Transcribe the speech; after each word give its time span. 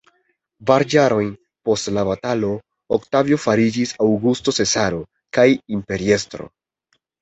Kvar 0.69 0.85
jarojn 0.93 1.29
post 1.69 1.91
la 1.99 2.07
batalo 2.09 2.51
Oktavio 2.99 3.41
fariĝis 3.47 3.95
Aŭgusto 4.09 4.59
Cezaro 4.61 5.07
kaj 5.41 5.49
imperiestro. 5.81 6.55